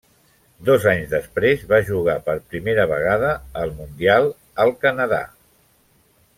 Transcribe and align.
Dos 0.69 0.87
anys 0.91 1.11
després 1.11 1.65
va 1.73 1.81
jugar 1.91 2.15
per 2.31 2.35
primera 2.55 2.87
vegada 2.95 3.31
el 3.65 3.77
Mundial, 3.83 4.33
al 4.65 4.77
Canadà. 4.87 5.25